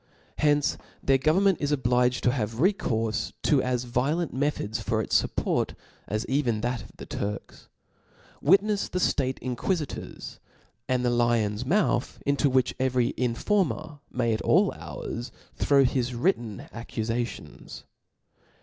Hence 0.39 0.79
their 1.03 1.19
government 1.19 1.59
is 1.61 1.71
obliged 1.71 2.23
to 2.23 2.31
have 2.31 2.55
recourfe 2.55 3.33
to 3.43 3.61
as 3.61 3.83
violent 3.83 4.33
methods 4.33 4.81
for 4.81 4.99
its 4.99 5.21
fup« 5.21 5.35
porty 5.35 5.75
as 6.07 6.25
even 6.25 6.61
that 6.61 6.81
of 6.81 6.97
the 6.97 7.05
Turks; 7.05 7.69
witnefs 8.43 8.91
che 8.91 8.97
fiate 8.97 9.39
inquifitors 9.43 10.39
*, 10.61 10.89
and 10.89 11.05
the 11.05 11.11
lion*s 11.11 11.67
mouth 11.67 12.17
into 12.25 12.49
which 12.49 12.73
every 12.79 13.13
informer 13.15 13.99
may 14.11 14.33
at 14.33 14.41
all 14.41 14.71
hours 14.73 15.31
throw 15.55 15.83
his 15.83 16.15
written 16.15 16.61
ac 16.73 16.85
cufaiions. 16.99 17.83